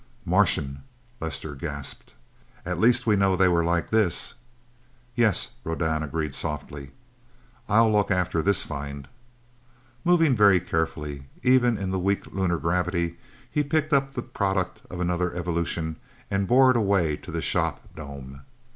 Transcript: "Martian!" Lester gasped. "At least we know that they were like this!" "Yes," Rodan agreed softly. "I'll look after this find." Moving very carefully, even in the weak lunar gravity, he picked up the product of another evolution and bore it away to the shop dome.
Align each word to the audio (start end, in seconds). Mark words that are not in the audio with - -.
"Martian!" 0.25 0.81
Lester 1.19 1.53
gasped. 1.53 2.15
"At 2.65 2.79
least 2.79 3.05
we 3.05 3.15
know 3.15 3.35
that 3.35 3.37
they 3.43 3.47
were 3.47 3.63
like 3.63 3.91
this!" 3.91 4.33
"Yes," 5.13 5.49
Rodan 5.63 6.01
agreed 6.01 6.33
softly. 6.33 6.89
"I'll 7.69 7.91
look 7.91 8.09
after 8.09 8.41
this 8.41 8.63
find." 8.63 9.07
Moving 10.03 10.35
very 10.35 10.59
carefully, 10.59 11.27
even 11.43 11.77
in 11.77 11.91
the 11.91 11.99
weak 11.99 12.25
lunar 12.25 12.57
gravity, 12.57 13.19
he 13.51 13.61
picked 13.63 13.93
up 13.93 14.13
the 14.13 14.23
product 14.23 14.81
of 14.89 14.99
another 15.01 15.33
evolution 15.35 15.97
and 16.31 16.47
bore 16.47 16.71
it 16.71 16.77
away 16.77 17.15
to 17.17 17.29
the 17.29 17.39
shop 17.43 17.87
dome. 17.95 18.41